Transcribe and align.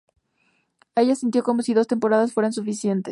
Ella 0.95 1.13
sintió 1.13 1.43
como 1.43 1.61
si 1.61 1.75
dos 1.75 1.85
temporadas 1.85 2.33
fueran 2.33 2.53
suficientes. 2.53 3.09